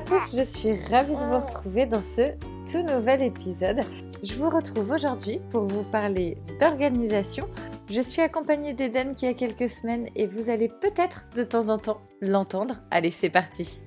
À 0.00 0.02
tous, 0.02 0.34
je 0.34 0.42
suis 0.42 0.72
ravie 0.88 1.12
de 1.12 1.18
vous 1.18 1.38
retrouver 1.38 1.84
dans 1.84 2.00
ce 2.00 2.32
tout 2.72 2.82
nouvel 2.82 3.20
épisode. 3.20 3.80
Je 4.22 4.32
vous 4.32 4.48
retrouve 4.48 4.90
aujourd'hui 4.90 5.42
pour 5.50 5.66
vous 5.66 5.82
parler 5.82 6.38
d'organisation. 6.58 7.46
Je 7.90 8.00
suis 8.00 8.22
accompagnée 8.22 8.72
d'Eden 8.72 9.14
qui 9.14 9.26
a 9.26 9.34
quelques 9.34 9.68
semaines 9.68 10.08
et 10.16 10.26
vous 10.26 10.48
allez 10.48 10.70
peut-être 10.70 11.26
de 11.36 11.42
temps 11.42 11.68
en 11.68 11.76
temps 11.76 12.00
l'entendre. 12.22 12.80
Allez, 12.90 13.10
c'est 13.10 13.28
parti. 13.28 13.82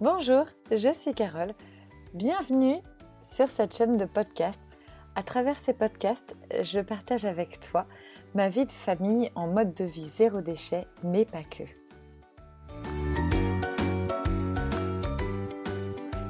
Bonjour, 0.00 0.46
je 0.72 0.92
suis 0.92 1.14
Carole. 1.14 1.52
Bienvenue 2.14 2.78
sur 3.22 3.48
cette 3.48 3.76
chaîne 3.76 3.96
de 3.96 4.06
podcast. 4.06 4.60
À 5.16 5.22
travers 5.22 5.58
ces 5.58 5.74
podcasts, 5.74 6.36
je 6.62 6.80
partage 6.80 7.24
avec 7.24 7.60
toi 7.60 7.86
ma 8.34 8.48
vie 8.48 8.66
de 8.66 8.72
famille 8.72 9.30
en 9.34 9.48
mode 9.48 9.74
de 9.74 9.84
vie 9.84 10.08
zéro 10.08 10.40
déchet, 10.40 10.86
mais 11.02 11.24
pas 11.24 11.42
que. 11.42 11.64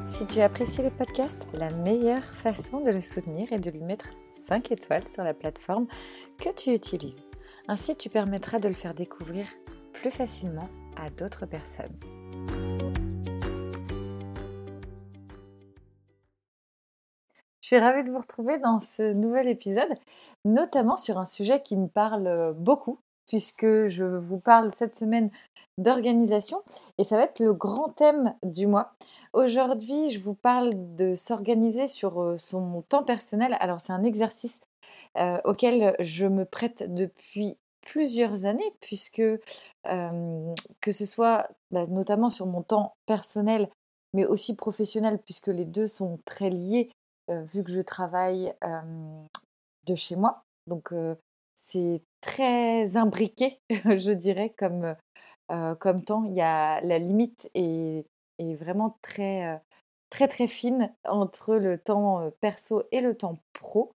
Si 0.06 0.26
tu 0.26 0.40
apprécies 0.40 0.82
le 0.82 0.90
podcast, 0.90 1.46
la 1.54 1.70
meilleure 1.70 2.24
façon 2.24 2.80
de 2.80 2.90
le 2.90 3.00
soutenir 3.00 3.52
est 3.52 3.58
de 3.58 3.70
lui 3.70 3.82
mettre 3.82 4.10
5 4.24 4.70
étoiles 4.72 5.08
sur 5.08 5.24
la 5.24 5.34
plateforme 5.34 5.86
que 6.38 6.52
tu 6.52 6.72
utilises. 6.72 7.22
Ainsi, 7.68 7.96
tu 7.96 8.08
permettras 8.08 8.58
de 8.58 8.68
le 8.68 8.74
faire 8.74 8.94
découvrir 8.94 9.46
plus 9.92 10.10
facilement 10.10 10.68
à 10.96 11.10
d'autres 11.10 11.46
personnes. 11.46 11.98
Suis 17.70 17.78
ravie 17.78 18.02
de 18.02 18.10
vous 18.10 18.18
retrouver 18.18 18.58
dans 18.58 18.80
ce 18.80 19.12
nouvel 19.12 19.46
épisode, 19.46 19.92
notamment 20.44 20.96
sur 20.96 21.18
un 21.18 21.24
sujet 21.24 21.62
qui 21.62 21.76
me 21.76 21.86
parle 21.86 22.26
euh, 22.26 22.52
beaucoup, 22.52 22.98
puisque 23.28 23.86
je 23.86 24.02
vous 24.02 24.40
parle 24.40 24.72
cette 24.72 24.96
semaine 24.96 25.30
d'organisation 25.78 26.64
et 26.98 27.04
ça 27.04 27.16
va 27.16 27.22
être 27.22 27.38
le 27.38 27.52
grand 27.52 27.90
thème 27.90 28.34
du 28.42 28.66
mois. 28.66 28.90
Aujourd'hui, 29.34 30.10
je 30.10 30.18
vous 30.18 30.34
parle 30.34 30.72
de 30.96 31.14
s'organiser 31.14 31.86
sur 31.86 32.20
euh, 32.20 32.38
son 32.38 32.82
temps 32.88 33.04
personnel. 33.04 33.56
Alors, 33.60 33.80
c'est 33.80 33.92
un 33.92 34.02
exercice 34.02 34.62
euh, 35.16 35.38
auquel 35.44 35.94
je 36.00 36.26
me 36.26 36.44
prête 36.44 36.92
depuis 36.92 37.56
plusieurs 37.82 38.46
années, 38.46 38.74
puisque 38.80 39.22
que 39.84 40.92
ce 40.92 41.06
soit 41.06 41.48
bah, 41.70 41.86
notamment 41.86 42.30
sur 42.30 42.46
mon 42.46 42.62
temps 42.62 42.94
personnel, 43.06 43.68
mais 44.12 44.26
aussi 44.26 44.56
professionnel, 44.56 45.20
puisque 45.24 45.46
les 45.46 45.64
deux 45.64 45.86
sont 45.86 46.18
très 46.24 46.50
liés 46.50 46.90
vu 47.30 47.64
que 47.64 47.70
je 47.70 47.80
travaille 47.80 48.52
de 49.86 49.94
chez 49.94 50.16
moi. 50.16 50.42
Donc 50.66 50.92
c'est 51.56 52.02
très 52.20 52.96
imbriqué, 52.96 53.60
je 53.70 54.12
dirais, 54.12 54.54
comme, 54.58 54.94
comme 55.78 56.02
temps. 56.04 56.24
Il 56.24 56.34
y 56.34 56.42
a 56.42 56.80
la 56.82 56.98
limite 56.98 57.50
est, 57.54 58.04
est 58.38 58.54
vraiment 58.54 58.96
très 59.02 59.60
très 60.10 60.28
très 60.28 60.48
fine 60.48 60.92
entre 61.04 61.54
le 61.54 61.78
temps 61.78 62.30
perso 62.40 62.82
et 62.92 63.00
le 63.00 63.16
temps 63.16 63.38
pro. 63.52 63.92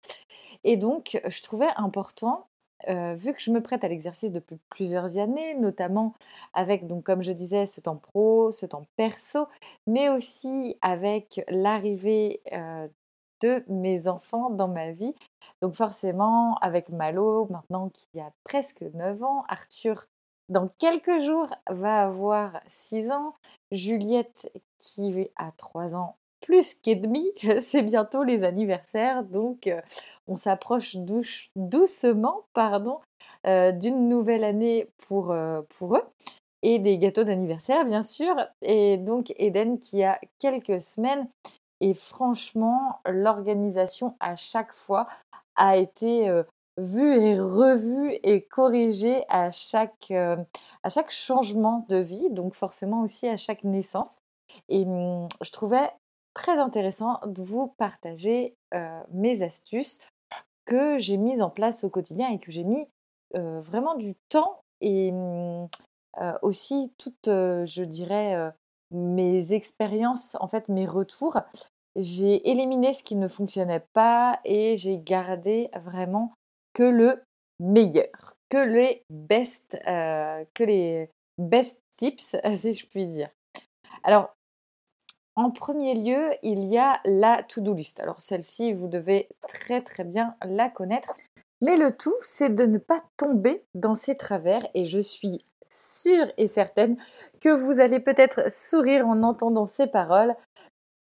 Et 0.64 0.78
donc, 0.78 1.22
je 1.28 1.42
trouvais 1.44 1.68
important, 1.76 2.48
vu 2.88 3.34
que 3.34 3.42
je 3.42 3.52
me 3.52 3.62
prête 3.62 3.84
à 3.84 3.88
l'exercice 3.88 4.32
depuis 4.32 4.58
plusieurs 4.70 5.18
années, 5.18 5.56
notamment 5.56 6.14
avec, 6.54 6.88
donc, 6.88 7.04
comme 7.04 7.22
je 7.22 7.32
disais, 7.32 7.66
ce 7.66 7.82
temps 7.82 7.98
pro, 7.98 8.52
ce 8.52 8.66
temps 8.66 8.86
perso, 8.96 9.48
mais 9.86 10.10
aussi 10.10 10.78
avec 10.82 11.42
l'arrivée 11.50 12.42
de 13.42 13.64
mes 13.68 14.08
enfants 14.08 14.50
dans 14.50 14.68
ma 14.68 14.92
vie. 14.92 15.16
Donc 15.62 15.76
forcément, 15.76 16.56
avec 16.56 16.90
Malo, 16.90 17.48
maintenant 17.50 17.90
qui 17.90 18.20
a 18.20 18.32
presque 18.44 18.82
9 18.94 19.24
ans, 19.24 19.44
Arthur, 19.48 20.06
dans 20.50 20.70
quelques 20.78 21.20
jours, 21.20 21.48
va 21.70 22.04
avoir 22.04 22.60
6 22.68 23.12
ans, 23.12 23.34
Juliette 23.72 24.52
qui 24.78 25.30
a 25.38 25.52
3 25.52 25.96
ans 25.96 26.16
plus 26.46 26.76
qu'Edmi, 26.76 27.26
c'est 27.60 27.82
bientôt 27.82 28.24
les 28.24 28.44
anniversaires, 28.44 29.24
donc 29.24 29.68
euh, 29.68 29.82
on 30.28 30.36
s'approche 30.36 30.96
doucement 31.56 32.44
pardon, 32.54 33.00
euh, 33.48 33.72
d'une 33.72 34.08
nouvelle 34.08 34.44
année 34.44 34.88
pour, 35.08 35.32
euh, 35.32 35.62
pour 35.78 35.98
eux 35.98 36.04
et 36.62 36.80
des 36.80 36.98
gâteaux 36.98 37.24
d'anniversaire 37.24 37.86
bien 37.86 38.02
sûr. 38.02 38.36
Et 38.62 38.98
donc 38.98 39.34
Eden 39.38 39.80
qui 39.80 40.04
a 40.04 40.20
quelques 40.40 40.82
semaines 40.82 41.28
et 41.82 41.94
franchement, 41.94 43.00
l'organisation 43.06 44.16
à 44.20 44.36
chaque 44.36 44.74
fois 44.74 45.08
a 45.56 45.78
été 45.78 46.30
vue 46.78 47.16
et 47.16 47.40
revue 47.40 48.18
et 48.24 48.42
corrigée 48.42 49.24
à 49.30 49.52
chaque, 49.52 50.12
à 50.12 50.90
chaque 50.90 51.12
changement 51.12 51.86
de 51.90 51.98
vie, 51.98 52.30
donc 52.32 52.54
forcément 52.54 53.02
aussi 53.02 53.28
à 53.28 53.38
chaque 53.38 53.64
naissance. 53.64 54.16
Et 54.70 54.86
mmh, 54.86 55.28
je 55.42 55.52
trouvais 55.52 55.92
très 56.34 56.58
intéressant 56.58 57.20
de 57.26 57.42
vous 57.42 57.74
partager 57.78 58.56
mes 59.12 59.44
astuces 59.44 60.00
que 60.66 60.98
j'ai 60.98 61.18
mises 61.18 61.42
en 61.42 61.50
place 61.50 61.84
au 61.84 61.90
quotidien 61.90 62.30
et 62.30 62.40
que 62.40 62.52
j'ai 62.52 62.64
mis 62.64 62.88
vraiment 63.34 63.96
du 63.96 64.16
temps 64.30 64.60
et 64.82 65.12
mmh, 65.12 65.68
aussi 66.42 66.92
toutes, 66.98 67.28
je 67.28 67.84
dirais, 67.84 68.52
mes 68.92 69.54
expériences, 69.54 70.38
en 70.40 70.48
fait, 70.48 70.70
mes 70.70 70.86
retours, 70.86 71.40
j'ai 71.96 72.50
éliminé 72.50 72.94
ce 72.94 73.04
qui 73.04 73.16
ne 73.16 73.28
fonctionnait 73.28 73.86
pas 73.94 74.40
et 74.44 74.76
j'ai 74.76 74.98
gardé 74.98 75.70
vraiment 75.84 76.34
que 76.74 76.84
le 76.84 77.24
meilleur, 77.60 78.36
que 78.50 78.58
les 78.58 79.04
best, 79.10 79.78
euh, 79.88 80.44
que 80.54 80.64
les 80.64 81.10
best 81.38 81.80
tips, 81.98 82.36
si 82.58 82.74
je 82.74 82.86
puis 82.88 83.06
dire. 83.06 83.30
Alors, 84.04 84.36
en 85.36 85.52
premier 85.52 85.96
lieu, 85.96 86.32
il 86.44 86.66
y 86.66 86.78
a 86.78 87.02
la 87.06 87.44
to-do 87.44 87.74
list. 87.74 88.00
Alors, 88.00 88.22
celle-ci, 88.22 88.74
vous 88.74 88.88
devez 88.88 89.28
très 89.42 89.82
très 89.82 90.04
bien 90.04 90.36
la 90.44 90.70
connaître. 90.70 91.14
Mais 91.62 91.76
le 91.76 91.96
tout, 91.96 92.16
c'est 92.22 92.54
de 92.54 92.66
ne 92.66 92.78
pas 92.78 93.02
tomber 93.18 93.64
dans 93.74 93.96
ces 93.96 94.16
travers 94.16 94.66
et 94.74 94.86
je 94.86 95.00
suis 95.00 95.44
sûre 95.76 96.32
et 96.38 96.48
certaine 96.48 96.98
que 97.42 97.50
vous 97.50 97.80
allez 97.80 98.00
peut-être 98.00 98.50
sourire 98.52 99.08
en 99.08 99.24
entendant 99.24 99.68
ces 99.68 99.88
paroles 99.88 100.36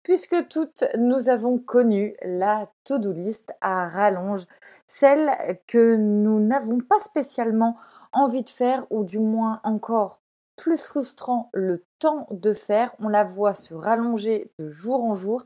puisque 0.03 0.49
toutes 0.49 0.85
nous 0.99 1.29
avons 1.29 1.59
connu 1.59 2.17
la 2.23 2.69
to-do 2.85 3.13
list 3.13 3.53
à 3.61 3.89
rallonge, 3.89 4.47
celle 4.87 5.31
que 5.67 5.97
nous 5.97 6.41
n'avons 6.41 6.79
pas 6.79 7.01
spécialement 7.01 7.77
envie 8.13 8.43
de 8.43 8.49
faire 8.49 8.87
ou 8.91 9.05
du 9.05 9.19
moins 9.19 9.61
encore 9.65 10.21
plus 10.57 10.79
frustrant 10.79 11.51
le 11.53 11.85
temps 11.99 12.27
de 12.31 12.53
faire, 12.53 12.95
on 12.99 13.09
la 13.09 13.25
voit 13.25 13.55
se 13.55 13.75
rallonger 13.75 14.51
de 14.59 14.71
jour 14.71 15.03
en 15.03 15.15
jour 15.15 15.45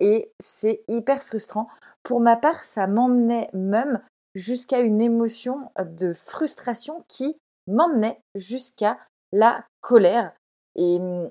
et 0.00 0.32
c'est 0.40 0.84
hyper 0.88 1.22
frustrant. 1.22 1.68
Pour 2.02 2.20
ma 2.20 2.36
part, 2.36 2.64
ça 2.64 2.86
m'emmenait 2.86 3.50
même 3.52 4.00
jusqu'à 4.34 4.80
une 4.80 5.00
émotion 5.00 5.70
de 5.78 6.12
frustration 6.12 7.04
qui 7.08 7.36
m'emmenait 7.66 8.20
jusqu'à 8.34 8.98
la 9.32 9.64
colère. 9.80 10.32
Et 10.76 10.98
mmh, 10.98 11.30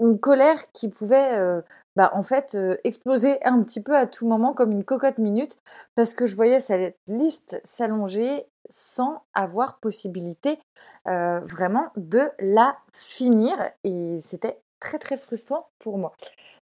une 0.00 0.18
colère 0.18 0.70
qui 0.72 0.88
pouvait 0.88 1.34
euh, 1.34 1.60
bah, 1.96 2.10
en 2.14 2.22
fait 2.22 2.54
euh, 2.54 2.76
exploser 2.84 3.42
un 3.44 3.62
petit 3.62 3.82
peu 3.82 3.96
à 3.96 4.06
tout 4.06 4.26
moment 4.26 4.52
comme 4.52 4.70
une 4.70 4.84
cocotte 4.84 5.18
minute 5.18 5.58
parce 5.94 6.14
que 6.14 6.26
je 6.26 6.36
voyais 6.36 6.60
cette 6.60 6.96
liste 7.08 7.60
s'allonger 7.64 8.46
sans 8.70 9.22
avoir 9.34 9.78
possibilité 9.78 10.58
euh, 11.08 11.40
vraiment 11.40 11.90
de 11.96 12.30
la 12.38 12.76
finir 12.92 13.56
et 13.82 14.18
c'était 14.20 14.60
très 14.78 14.98
très 14.98 15.16
frustrant 15.16 15.68
pour 15.78 15.98
moi. 15.98 16.14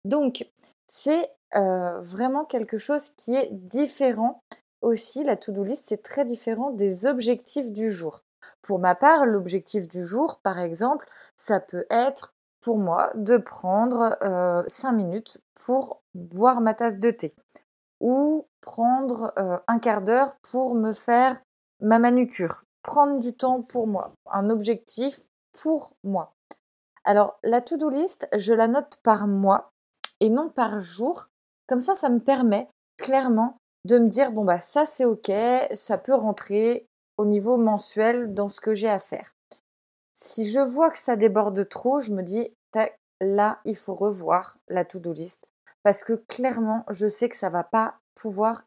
Donc 0.06 0.46
c'est 0.88 1.30
vraiment 2.02 2.44
quelque 2.44 2.78
chose 2.78 3.10
qui 3.16 3.34
est 3.34 3.48
différent 3.50 4.42
aussi, 4.82 5.24
la 5.24 5.38
to-do 5.38 5.64
list 5.64 5.86
c'est 5.88 6.04
très 6.04 6.26
différent 6.26 6.72
des 6.72 7.06
objectifs 7.06 7.72
du 7.72 7.94
jour. 7.94 8.24
Pour 8.62 8.80
ma 8.80 8.96
part, 8.96 9.26
l'objectif 9.26 9.88
du 9.88 10.06
jour, 10.06 10.40
par 10.44 10.60
exemple, 10.60 11.08
ça 11.36 11.60
peut 11.60 11.86
être 11.90 12.34
pour 12.62 12.78
moi 12.78 13.10
de 13.16 13.38
prendre 13.38 14.18
5 14.68 14.92
minutes 14.92 15.38
pour 15.66 16.02
boire 16.14 16.62
ma 16.62 16.74
tasse 16.74 17.00
de 17.00 17.12
thé 17.12 17.36
ou 18.00 18.48
prendre 18.62 19.34
un 19.68 19.80
quart 19.80 20.02
d'heure 20.02 20.36
pour 20.52 20.76
me 20.76 20.94
faire 20.94 21.42
ma 21.82 22.00
manucure. 22.00 22.64
Prendre 22.82 23.20
du 23.20 23.34
temps 23.34 23.62
pour 23.62 23.88
moi, 23.88 24.14
un 24.32 24.50
objectif 24.50 25.22
pour 25.62 25.94
moi. 26.04 26.34
Alors 27.04 27.38
la 27.44 27.62
to-do 27.62 27.90
list, 27.90 28.28
je 28.36 28.54
la 28.54 28.68
note 28.68 28.98
par 29.04 29.28
mois 29.28 29.70
et 30.20 30.30
non 30.30 30.50
par 30.50 30.82
jour. 30.82 31.28
Comme 31.68 31.80
ça, 31.80 31.96
ça 31.96 32.10
me 32.10 32.20
permet 32.20 32.68
clairement 32.98 33.58
de 33.86 34.00
me 34.00 34.08
dire 34.08 34.32
bon 34.32 34.44
bah 34.44 34.60
ça 34.60 34.86
c'est 34.86 35.06
ok, 35.06 35.32
ça 35.74 35.98
peut 35.98 36.16
rentrer 36.16 36.88
au 37.18 37.26
niveau 37.26 37.58
mensuel 37.58 38.34
dans 38.34 38.50
ce 38.50 38.62
que 38.62 38.74
j'ai 38.74 38.90
à 38.90 39.00
faire. 39.00 39.34
Si 40.14 40.46
je 40.46 40.60
vois 40.60 40.92
que 40.92 40.98
ça 40.98 41.16
déborde 41.16 41.68
trop, 41.68 42.00
je 42.00 42.12
me 42.12 42.24
dis, 42.24 42.52
là, 43.22 43.60
il 43.66 43.76
faut 43.76 43.96
revoir 43.96 44.58
la 44.68 44.86
to-do 44.86 45.14
list 45.14 45.46
parce 45.84 46.04
que 46.04 46.14
clairement, 46.14 46.84
je 46.90 47.08
sais 47.08 47.30
que 47.30 47.38
ça 47.38 47.50
va 47.50 47.64
pas 47.64 48.00
pouvoir 48.16 48.66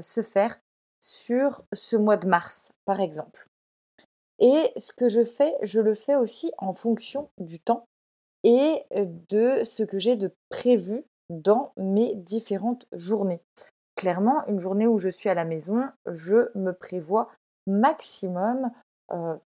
se 0.00 0.22
faire 0.22 0.58
sur 1.00 1.62
ce 1.72 1.96
mois 1.96 2.16
de 2.16 2.26
mars, 2.26 2.72
par 2.84 3.00
exemple. 3.00 3.46
Et 4.38 4.72
ce 4.76 4.92
que 4.92 5.08
je 5.08 5.24
fais, 5.24 5.54
je 5.62 5.80
le 5.80 5.94
fais 5.94 6.16
aussi 6.16 6.52
en 6.58 6.72
fonction 6.72 7.30
du 7.38 7.60
temps 7.60 7.84
et 8.42 8.84
de 8.92 9.64
ce 9.64 9.82
que 9.82 9.98
j'ai 9.98 10.16
de 10.16 10.32
prévu 10.48 11.04
dans 11.30 11.72
mes 11.76 12.14
différentes 12.14 12.86
journées. 12.92 13.40
Clairement, 13.94 14.46
une 14.46 14.58
journée 14.58 14.86
où 14.86 14.98
je 14.98 15.08
suis 15.08 15.28
à 15.28 15.34
la 15.34 15.44
maison, 15.44 15.84
je 16.06 16.50
me 16.54 16.72
prévois 16.72 17.30
maximum 17.66 18.70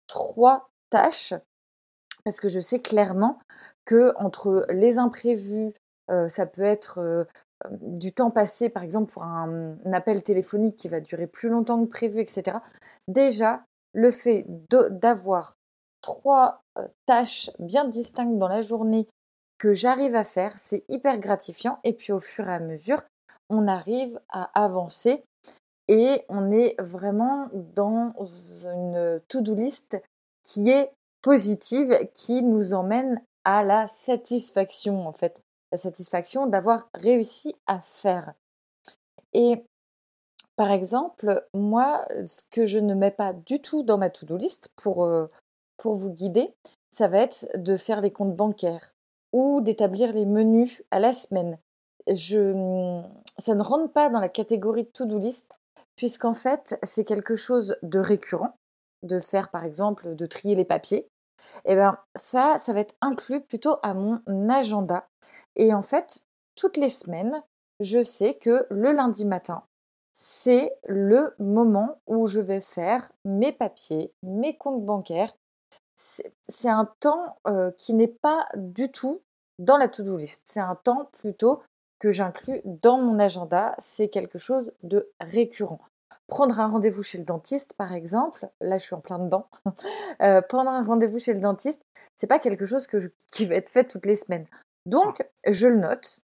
trois 0.08 0.69
tâches 0.90 1.34
parce 2.24 2.40
que 2.40 2.50
je 2.50 2.60
sais 2.60 2.80
clairement 2.80 3.40
que 3.86 4.13
entre 4.18 4.66
les 4.69 4.98
imprévus, 4.98 5.74
ça 6.28 6.46
peut 6.46 6.62
être 6.62 7.25
du 7.69 8.13
temps 8.13 8.31
passé, 8.31 8.69
par 8.69 8.84
exemple 8.84 9.12
pour 9.12 9.24
un, 9.24 9.75
appel 9.94 10.24
téléphonique 10.24 10.75
qui 10.75 10.90
va 10.90 11.00
durer 11.00 11.28
plus 11.28 11.50
longtemps 11.50 11.84
que 11.84 11.90
prévu, 11.90 12.22
etc. 12.22 12.58
Déjà, 13.08 13.63
le 13.94 14.12
fait 14.12 14.46
d'avoir 14.69 15.58
trois 16.02 16.63
tâches 17.06 17.52
bien 17.60 17.86
distinctes 17.86 18.38
dans 18.38 18.48
la 18.48 18.62
journée 18.62 19.08
que 19.58 19.74
j'arrive 19.74 20.16
à 20.16 20.24
faire, 20.24 20.58
c'est 20.58 20.84
hyper 20.90 21.19
gratifiant. 21.19 21.80
Et 21.84 21.94
puis 21.94 22.12
au 22.12 22.19
fur 22.19 22.50
et 22.50 22.54
à 22.54 22.60
mesure, 22.60 23.04
on 23.50 23.68
arrive 23.68 24.19
à 24.30 24.50
avancer 24.60 25.24
et 25.91 26.23
on 26.29 26.53
est 26.53 26.79
vraiment 26.79 27.49
dans 27.53 28.13
une 28.23 29.19
to-do 29.27 29.53
list 29.53 30.01
qui 30.41 30.69
est 30.69 30.89
positive, 31.21 32.09
qui 32.13 32.41
nous 32.41 32.73
emmène 32.73 33.21
à 33.43 33.61
la 33.61 33.89
satisfaction 33.89 35.05
en 35.05 35.11
fait. 35.11 35.41
La 35.73 35.77
satisfaction 35.77 36.47
d'avoir 36.47 36.88
réussi 36.93 37.55
à 37.67 37.81
faire. 37.81 38.33
Et 39.33 39.65
par 40.55 40.71
exemple, 40.71 41.45
moi, 41.53 42.07
ce 42.23 42.41
que 42.49 42.65
je 42.65 42.79
ne 42.79 42.93
mets 42.93 43.11
pas 43.11 43.33
du 43.33 43.59
tout 43.59 43.83
dans 43.83 43.97
ma 43.97 44.09
to-do 44.09 44.38
list 44.38 44.69
pour, 44.77 45.09
pour 45.75 45.95
vous 45.95 46.09
guider, 46.09 46.53
ça 46.95 47.09
va 47.09 47.17
être 47.17 47.47
de 47.55 47.75
faire 47.75 47.99
les 47.99 48.11
comptes 48.11 48.35
bancaires 48.35 48.93
ou 49.33 49.59
d'établir 49.59 50.13
les 50.13 50.25
menus 50.25 50.83
à 50.89 50.99
la 51.01 51.11
semaine. 51.11 51.57
Je, 52.07 53.01
ça 53.39 53.55
ne 53.55 53.61
rentre 53.61 53.91
pas 53.91 54.09
dans 54.09 54.21
la 54.21 54.29
catégorie 54.29 54.85
to-do 54.85 55.19
list 55.19 55.51
puisqu'en 55.95 56.33
fait, 56.33 56.79
c'est 56.83 57.05
quelque 57.05 57.35
chose 57.35 57.77
de 57.83 57.99
récurrent, 57.99 58.55
de 59.03 59.19
faire 59.19 59.49
par 59.49 59.65
exemple, 59.65 60.15
de 60.15 60.25
trier 60.25 60.55
les 60.55 60.65
papiers. 60.65 61.07
Et 61.65 61.75
bien 61.75 61.97
ça, 62.15 62.57
ça 62.59 62.73
va 62.73 62.81
être 62.81 62.95
inclus 63.01 63.41
plutôt 63.41 63.77
à 63.81 63.93
mon 63.93 64.21
agenda. 64.49 65.07
Et 65.55 65.73
en 65.73 65.81
fait, 65.81 66.21
toutes 66.55 66.77
les 66.77 66.89
semaines, 66.89 67.41
je 67.79 68.03
sais 68.03 68.35
que 68.35 68.67
le 68.69 68.91
lundi 68.91 69.25
matin, 69.25 69.63
c'est 70.13 70.75
le 70.88 71.33
moment 71.39 71.99
où 72.05 72.27
je 72.27 72.41
vais 72.41 72.61
faire 72.61 73.11
mes 73.25 73.51
papiers, 73.51 74.13
mes 74.23 74.55
comptes 74.55 74.85
bancaires. 74.85 75.35
C'est 75.95 76.69
un 76.69 76.91
temps 76.99 77.38
qui 77.77 77.93
n'est 77.93 78.07
pas 78.07 78.47
du 78.55 78.91
tout 78.91 79.21
dans 79.57 79.77
la 79.77 79.88
to-do 79.88 80.17
list. 80.17 80.41
C'est 80.45 80.59
un 80.59 80.75
temps 80.75 81.09
plutôt 81.13 81.61
que 82.01 82.09
j'inclus 82.09 82.62
dans 82.65 82.98
mon 82.98 83.19
agenda. 83.19 83.75
C'est 83.77 84.09
quelque 84.09 84.39
chose 84.39 84.74
de 84.81 85.07
récurrent. 85.21 85.80
Prendre 86.27 86.59
un 86.59 86.68
rendez-vous 86.68 87.03
chez 87.03 87.19
le 87.19 87.25
dentiste, 87.25 87.74
par 87.74 87.94
exemple, 87.94 88.50
là 88.59 88.80
je 88.80 88.83
suis 88.83 88.95
en 88.95 89.01
plein 89.01 89.19
dedans. 89.19 89.48
prendre 90.50 90.71
un 90.71 90.83
rendez-vous 90.83 91.19
chez 91.19 91.33
le 91.33 91.39
dentiste, 91.39 91.81
c'est 92.18 92.27
pas 92.27 92.39
quelque 92.39 92.65
chose 92.65 92.88
qui 93.31 93.45
va 93.45 93.56
être 93.56 93.69
fait 93.69 93.83
toutes 93.83 94.07
les 94.07 94.15
semaines. 94.15 94.48
Donc, 94.88 95.24
je 95.45 95.68
le 95.68 95.77
note. 95.77 96.19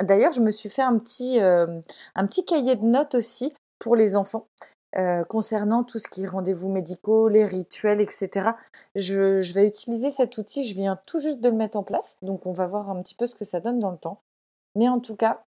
D'ailleurs, 0.00 0.32
je 0.32 0.40
me 0.40 0.50
suis 0.50 0.68
fait 0.68 0.82
un 0.82 0.96
petit, 0.98 1.40
un 1.40 2.26
petit 2.26 2.44
cahier 2.44 2.76
de 2.76 2.84
notes 2.84 3.16
aussi 3.16 3.52
pour 3.80 3.96
les 3.96 4.14
enfants. 4.14 4.46
concernant 5.28 5.82
tout 5.82 5.98
ce 5.98 6.06
qui 6.06 6.22
est 6.22 6.28
rendez-vous 6.28 6.68
médicaux, 6.68 7.28
les 7.28 7.46
rituels, 7.46 8.00
etc. 8.00 8.50
Je, 8.94 9.40
je, 9.40 9.52
vais 9.54 9.66
utiliser 9.66 10.10
cet 10.10 10.38
outil, 10.38 10.64
je 10.64 10.74
viens 10.74 11.00
tout 11.06 11.18
juste 11.18 11.40
de 11.40 11.48
le 11.48 11.56
mettre 11.56 11.76
en 11.78 11.82
place, 11.82 12.16
donc 12.22 12.46
on 12.46 12.52
va 12.52 12.66
voir 12.68 12.90
un 12.90 13.02
petit 13.02 13.14
peu 13.14 13.26
ce 13.26 13.34
que 13.34 13.44
ça 13.44 13.58
donne 13.60 13.80
dans 13.80 13.90
le 13.90 13.98
temps. 13.98 14.20
Mais 14.76 14.88
en 14.88 15.00
tout 15.00 15.16
cas, 15.16 15.42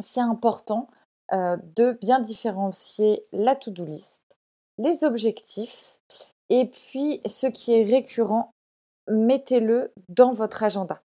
c'est 0.00 0.20
important 0.20 0.88
de 1.32 1.92
bien 2.00 2.20
différencier 2.20 3.24
la 3.32 3.56
to-do 3.56 3.84
list, 3.84 4.22
les 4.78 5.02
objectifs, 5.02 5.98
et 6.48 6.66
puis 6.66 7.20
ce 7.26 7.46
qui 7.46 7.72
est 7.72 7.84
récurrent, 7.84 8.52
mettez-le 9.08 9.92
dans 10.08 10.32
votre 10.32 10.62
agenda. 10.62 11.02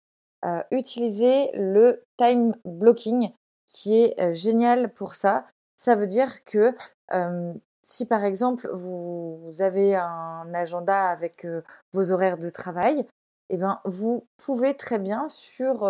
Euh, 0.46 0.62
utilisez 0.72 1.50
le 1.54 2.04
time 2.18 2.56
blocking 2.66 3.32
qui 3.68 3.96
est 3.96 4.20
euh, 4.22 4.34
génial 4.34 4.94
pour 4.94 5.16
ça. 5.16 5.46
Ça 5.78 5.96
veut 5.96 6.08
dire 6.08 6.44
que 6.44 6.74
si 7.82 8.06
par 8.06 8.24
exemple 8.24 8.70
vous, 8.74 9.52
avez 9.60 9.96
un 9.96 10.54
agenda 10.54 11.10
avec 11.10 11.46
vos 11.94 12.12
horaires 12.12 12.38
de 12.38 12.50
travail, 12.50 13.06
eh 13.50 13.58
ben, 13.58 13.80
vous 13.86 14.26
pouvez 14.38 14.76
très 14.76 14.98
bien 14.98 15.28
sur 15.30 15.84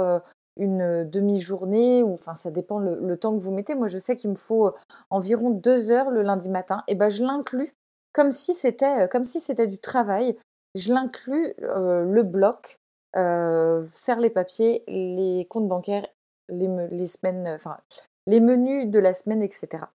une 0.57 1.03
demi-journée, 1.09 2.03
ou 2.03 2.13
enfin 2.13 2.35
ça 2.35 2.51
dépend 2.51 2.79
le, 2.79 3.17
temps 3.17 3.33
que 3.33 3.41
vous 3.41 3.51
mettez. 3.51 3.75
Moi 3.75 3.87
je 3.87 3.97
sais 3.97 4.17
qu'il 4.17 4.29
me 4.29 4.35
faut 4.35 4.73
environ 5.09 5.49
deux 5.49 5.91
heures 5.91 6.11
le 6.11 6.21
lundi 6.21 6.49
matin, 6.49 6.83
et 6.87 6.95
ben 6.95 7.09
je 7.09 7.23
l'inclus 7.23 7.73
comme 8.13 8.31
si 8.31 8.53
c'était 8.53 9.09
comme 9.09 9.25
si 9.25 9.39
c'était 9.39 9.67
du 9.67 9.79
travail. 9.79 10.37
Je 10.75 10.93
l'inclus 10.93 11.53
le 11.57 12.21
bloc 12.23 12.79
euh, 13.15 13.85
faire 13.91 14.19
les 14.19 14.29
papiers, 14.29 14.83
les 14.87 15.47
comptes 15.49 15.69
bancaires, 15.69 16.05
les, 16.49 16.67
les 16.91 17.07
semaines, 17.07 17.47
enfin 17.47 17.77
les 18.27 18.41
menus 18.41 18.91
de 18.91 18.99
la 18.99 19.13
semaine, 19.13 19.41
etc. 19.41 19.85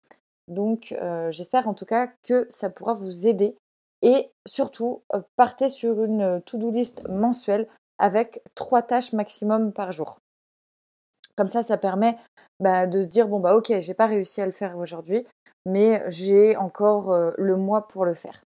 Donc 0.47 0.95
euh, 0.99 1.31
j'espère 1.31 1.67
en 1.67 1.75
tout 1.75 1.85
cas 1.85 2.07
que 2.23 2.47
ça 2.49 2.71
pourra 2.71 2.93
vous 2.93 3.27
aider 3.27 3.55
et 4.01 4.31
surtout 4.47 5.03
euh, 5.13 5.21
partez 5.35 5.69
sur 5.69 6.03
une 6.03 6.41
to-do 6.45 6.71
list 6.71 7.07
mensuelle 7.09 7.67
avec 7.99 8.41
trois 8.55 8.81
tâches 8.81 9.13
maximum 9.13 9.71
par 9.71 9.91
jour. 9.91 10.17
Comme 11.35 11.47
ça, 11.47 11.63
ça 11.63 11.77
permet 11.77 12.17
bah, 12.59 12.87
de 12.87 13.01
se 13.01 13.07
dire 13.07 13.27
bon 13.27 13.39
bah 13.39 13.55
ok, 13.55 13.73
j'ai 13.79 13.93
pas 13.93 14.07
réussi 14.07 14.41
à 14.41 14.45
le 14.45 14.51
faire 14.51 14.77
aujourd'hui, 14.77 15.25
mais 15.65 16.03
j'ai 16.07 16.55
encore 16.57 17.33
le 17.37 17.55
mois 17.55 17.87
pour 17.87 18.05
le 18.05 18.13
faire. 18.13 18.41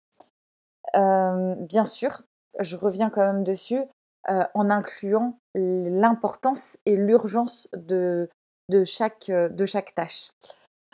bien 0.93 1.85
sûr, 1.85 2.21
je 2.59 2.75
reviens 2.77 3.09
quand 3.09 3.25
même 3.25 3.43
dessus. 3.43 3.81
En 4.27 4.71
incluant 4.71 5.37
l'importance 5.53 6.79
et 6.87 6.95
l'urgence 6.95 7.69
de, 7.73 8.27
chaque, 8.83 9.29
de 9.29 9.65
chaque 9.65 9.93
tâche. 9.93 10.31